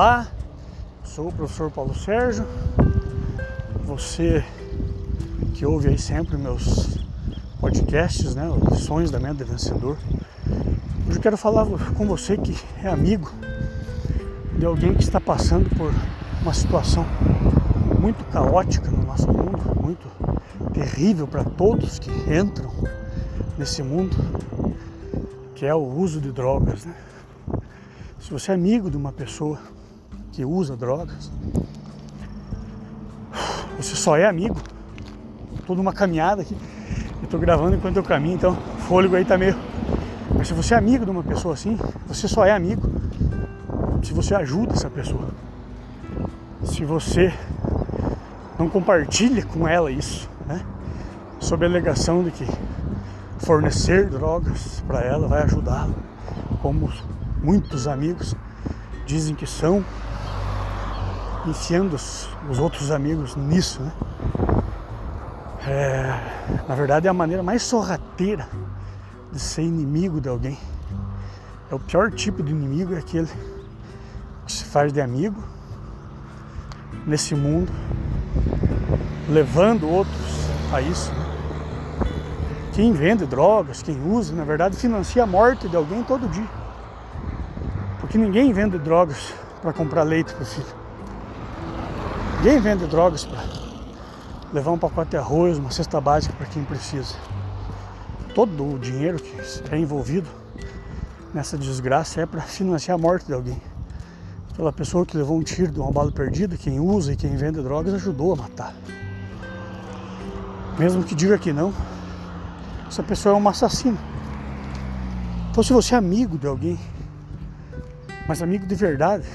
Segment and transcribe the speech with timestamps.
[0.00, 0.28] Olá,
[1.04, 2.46] sou o professor Paulo Sérgio.
[3.84, 4.42] Você
[5.52, 6.96] que ouve aí sempre meus
[7.60, 8.48] podcasts, né?
[8.48, 9.98] Os sonhos da mente vencedor.
[11.06, 11.66] Hoje eu quero falar
[11.98, 13.30] com você que é amigo
[14.58, 15.92] de alguém que está passando por
[16.40, 17.04] uma situação
[18.00, 20.08] muito caótica no nosso mundo, muito
[20.72, 22.72] terrível para todos que entram
[23.58, 24.16] nesse mundo,
[25.54, 26.86] que é o uso de drogas.
[26.86, 26.94] Né?
[28.18, 29.58] Se você é amigo de uma pessoa
[30.40, 31.30] que usa drogas,
[33.76, 34.56] você só é amigo.
[35.58, 36.56] Estou numa caminhada aqui,
[37.22, 39.54] estou gravando enquanto eu caminho, então o fôlego aí tá meio.
[40.34, 42.90] Mas se você é amigo de uma pessoa assim, você só é amigo
[44.02, 45.28] se você ajuda essa pessoa.
[46.64, 47.34] Se você
[48.58, 50.64] não compartilha com ela isso, né?
[51.38, 52.46] Sob a alegação de que
[53.40, 55.92] fornecer drogas para ela vai ajudá-la,
[56.62, 56.90] como
[57.42, 58.34] muitos amigos
[59.04, 59.84] dizem que são,
[61.46, 63.92] enfiando os, os outros amigos nisso, né?
[65.66, 68.48] É, na verdade é a maneira mais sorrateira
[69.30, 70.58] de ser inimigo de alguém.
[71.70, 73.28] É o pior tipo de inimigo é aquele
[74.46, 75.40] que se faz de amigo
[77.06, 77.70] nesse mundo,
[79.28, 81.12] levando outros a isso.
[81.12, 81.26] Né?
[82.72, 86.48] Quem vende drogas, quem usa, na verdade financia a morte de alguém todo dia.
[88.00, 90.79] Porque ninguém vende drogas para comprar leite para o filho.
[92.42, 93.38] Ninguém vende drogas para
[94.50, 97.14] levar um pacote de arroz, uma cesta básica para quem precisa.
[98.34, 100.26] Todo o dinheiro que é envolvido
[101.34, 103.60] nessa desgraça é para financiar a morte de alguém.
[104.54, 107.60] Aquela pessoa que levou um tiro de uma bala perdida, quem usa e quem vende
[107.60, 108.74] drogas ajudou a matar.
[110.78, 111.74] Mesmo que diga que não,
[112.88, 113.98] essa pessoa é um assassino.
[115.50, 116.80] Então, se você é amigo de alguém,
[118.26, 119.26] mas amigo de verdade,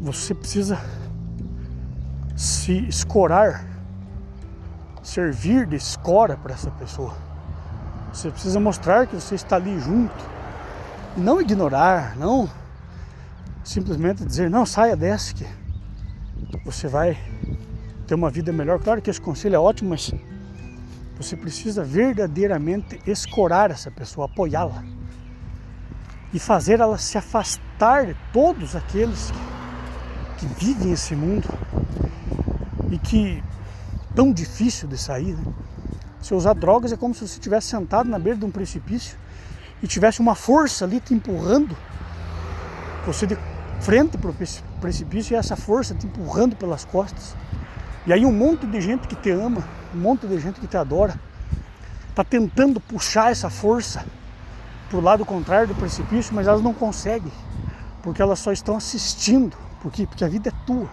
[0.00, 0.80] você precisa
[2.40, 3.66] se escorar,
[5.02, 7.14] servir de escora para essa pessoa.
[8.10, 10.24] Você precisa mostrar que você está ali junto
[11.18, 12.48] e não ignorar, não
[13.62, 15.46] simplesmente dizer não saia dessa que
[16.64, 17.18] você vai
[18.06, 18.80] ter uma vida melhor.
[18.80, 20.10] Claro que esse conselho é ótimo, mas
[21.18, 24.82] você precisa verdadeiramente escorar essa pessoa, apoiá-la
[26.32, 29.49] e fazer ela se afastar de todos aqueles que,
[30.40, 31.46] que vivem esse mundo
[32.90, 33.42] e que
[34.14, 35.34] tão difícil de sair.
[35.34, 35.52] Né?
[36.22, 39.18] Se usar drogas é como se você estivesse sentado na beira de um precipício
[39.82, 41.76] e tivesse uma força ali te empurrando,
[43.06, 43.36] você de
[43.80, 44.34] frente para o
[44.80, 47.36] precipício e essa força te empurrando pelas costas.
[48.06, 49.62] E aí um monte de gente que te ama
[49.94, 51.14] um monte de gente que te adora,
[52.08, 54.04] está tentando puxar essa força
[54.88, 57.32] para o lado contrário do precipício, mas elas não conseguem,
[58.02, 59.56] porque elas só estão assistindo.
[59.80, 60.06] Por quê?
[60.06, 60.88] Porque a vida é tua.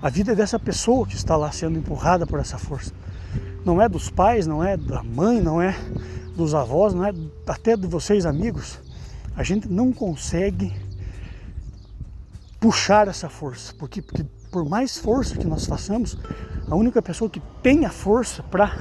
[0.00, 2.92] A vida é dessa pessoa que está lá sendo empurrada por essa força.
[3.64, 5.76] Não é dos pais, não é da mãe, não é
[6.36, 7.12] dos avós, não é
[7.46, 8.80] até de vocês amigos.
[9.36, 10.74] A gente não consegue
[12.60, 16.18] puxar essa força, porque, porque por mais força que nós façamos,
[16.68, 18.78] a única pessoa que tem a força para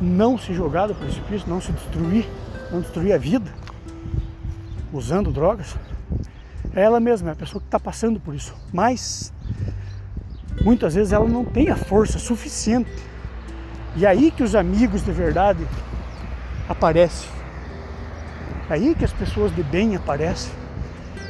[0.00, 2.28] não se jogar do precipício, não se destruir,
[2.70, 3.52] não destruir a vida
[4.92, 5.76] usando drogas,
[6.78, 8.54] é ela mesma, é a pessoa que está passando por isso.
[8.72, 9.32] Mas
[10.62, 12.90] muitas vezes ela não tem a força suficiente.
[13.96, 15.66] E é aí que os amigos de verdade
[16.68, 17.28] aparecem.
[18.70, 20.52] É aí que as pessoas de bem aparecem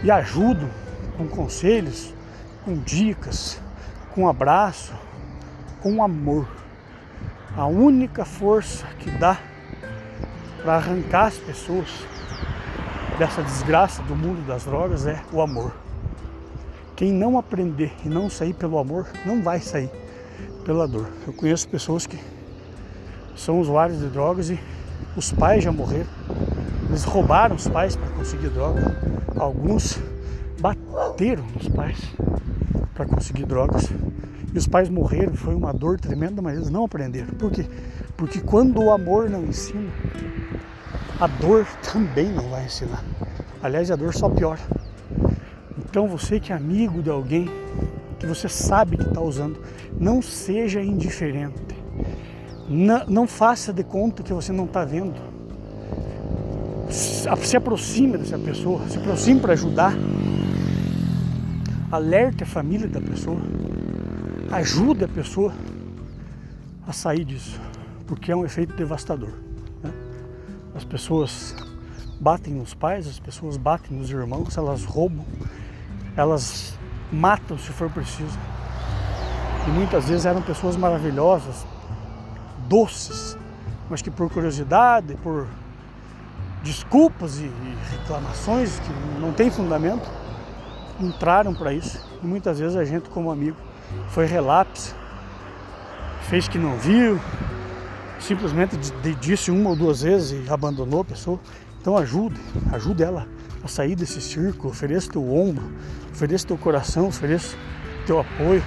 [0.02, 0.68] e ajudam
[1.16, 2.12] com conselhos,
[2.64, 3.60] com dicas,
[4.14, 4.92] com abraço,
[5.80, 6.46] com amor.
[7.56, 9.38] A única força que dá
[10.62, 11.88] para arrancar as pessoas
[13.18, 15.72] dessa desgraça do mundo das drogas é o amor.
[16.94, 19.90] Quem não aprender e não sair pelo amor, não vai sair
[20.64, 21.08] pela dor.
[21.26, 22.18] Eu conheço pessoas que
[23.36, 24.60] são usuários de drogas e
[25.16, 26.08] os pais já morreram.
[26.88, 28.96] Eles roubaram os pais para conseguir droga.
[29.36, 29.98] Alguns
[30.60, 31.98] bateram nos pais
[32.94, 33.90] para conseguir drogas.
[34.54, 37.28] E os pais morreram, foi uma dor tremenda, mas eles não aprenderam.
[37.34, 37.66] Por quê?
[38.16, 39.90] Porque quando o amor não ensina,
[41.20, 43.04] a dor também não vai ensinar.
[43.62, 44.60] Aliás, a dor só piora.
[45.78, 47.48] Então você que é amigo de alguém
[48.18, 49.60] que você sabe que está usando,
[49.98, 51.76] não seja indiferente.
[52.68, 55.20] Não, não, faça de conta que você não está vendo.
[56.90, 59.94] Se aproxime dessa pessoa, se aproxime para ajudar.
[61.90, 63.40] Alerte a família da pessoa
[64.50, 65.52] ajuda a pessoa
[66.86, 67.60] a sair disso,
[68.06, 69.32] porque é um efeito devastador.
[69.82, 69.92] Né?
[70.74, 71.54] As pessoas
[72.20, 75.24] batem nos pais, as pessoas batem nos irmãos, elas roubam,
[76.16, 76.74] elas
[77.12, 78.38] matam se for preciso.
[79.66, 81.66] E muitas vezes eram pessoas maravilhosas,
[82.68, 83.36] doces,
[83.90, 85.46] mas que por curiosidade, por
[86.62, 87.50] desculpas e
[87.90, 90.08] reclamações que não tem fundamento,
[91.00, 92.04] entraram para isso.
[92.22, 93.56] E muitas vezes a gente, como amigo,
[94.08, 94.94] foi relapse,
[96.28, 97.20] fez que não viu,
[98.20, 98.76] simplesmente
[99.20, 101.38] disse uma ou duas vezes e abandonou a pessoa.
[101.80, 102.40] Então ajude,
[102.72, 103.26] ajude ela
[103.62, 105.64] a sair desse círculo, ofereça teu ombro,
[106.12, 107.56] ofereça teu coração, ofereça
[108.06, 108.62] teu apoio,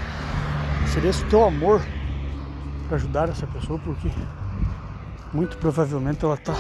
[0.84, 1.82] ofereça teu amor
[2.88, 4.10] para ajudar essa pessoa, porque
[5.34, 6.54] muito provavelmente ela está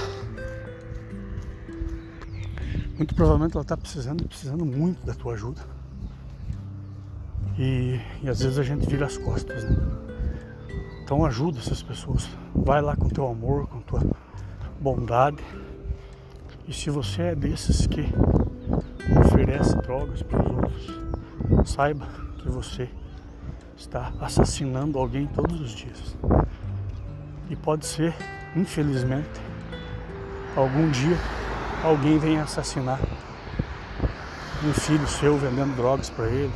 [2.98, 5.81] muito provavelmente ela está precisando, precisando muito da tua ajuda.
[7.62, 9.78] E, e às vezes a gente vira as costas, né?
[11.04, 12.28] Então ajuda essas pessoas.
[12.56, 14.02] Vai lá com teu amor, com tua
[14.80, 15.44] bondade.
[16.68, 18.04] E se você é desses que
[19.24, 22.08] oferece drogas para os outros, saiba
[22.40, 22.90] que você
[23.78, 26.18] está assassinando alguém todos os dias.
[27.48, 28.16] E pode ser,
[28.56, 29.40] infelizmente,
[30.56, 31.16] algum dia
[31.84, 33.00] alguém venha assassinar
[34.64, 36.54] um filho seu vendendo drogas para ele,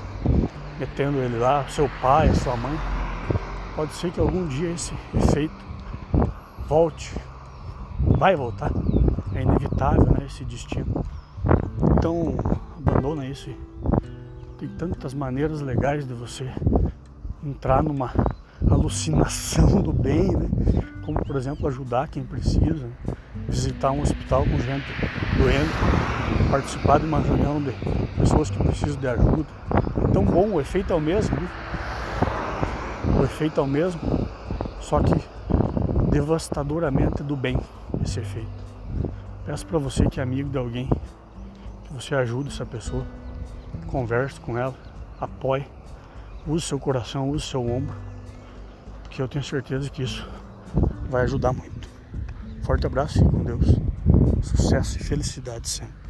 [0.80, 2.78] metendo ele lá, seu pai, sua mãe.
[3.76, 5.54] Pode ser que algum dia esse efeito
[6.68, 7.14] volte,
[8.18, 8.72] vai voltar,
[9.34, 11.04] é inevitável né, esse destino.
[11.98, 12.36] Então
[12.78, 13.50] abandona isso.
[14.58, 16.50] Tem tantas maneiras legais de você
[17.44, 18.12] entrar numa
[18.70, 20.50] alucinação do bem, né?
[21.06, 22.90] como por exemplo ajudar quem precisa,
[23.48, 24.86] visitar um hospital com gente
[25.38, 26.25] doente,
[26.56, 27.74] participar de uma reunião de
[28.18, 29.46] pessoas que precisam de ajuda.
[30.08, 31.50] Então bom, o efeito é o mesmo, né?
[33.20, 34.00] o efeito é o mesmo,
[34.80, 35.16] só que
[36.10, 37.60] devastadoramente do bem
[38.02, 38.48] esse efeito.
[39.46, 40.90] Peço para você que é amigo de alguém,
[41.84, 43.06] que você ajude essa pessoa,
[43.88, 44.76] converse com ela,
[45.20, 45.68] apoie,
[46.48, 47.98] use seu coração, use seu ombro,
[49.04, 50.26] porque eu tenho certeza que isso
[51.10, 51.90] vai ajudar muito.
[52.64, 53.76] Forte abraço e com Deus.
[54.42, 56.05] Sucesso e felicidade sempre.